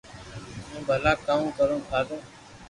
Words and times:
ھون 0.67 0.81
ڀلا 0.87 1.13
ڪاو 1.25 1.45
ڪرو 1.57 1.77
ٿارو 1.89 2.17